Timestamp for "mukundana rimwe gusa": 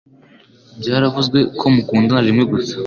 1.73-2.73